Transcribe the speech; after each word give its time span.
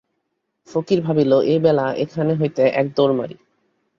ফকির 0.67 0.99
ভাবিল, 1.01 1.31
এইবেলা 1.45 1.85
এখান 1.95 2.27
হইতে 2.39 2.63
এক 2.71 2.87
দৌড় 2.95 3.13
মারি। 3.13 3.35